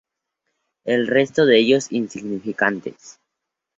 El 0.83 1.05
resto 1.05 1.45
de 1.45 1.59
ellos 1.59 1.91
insignificantes. 1.91 3.19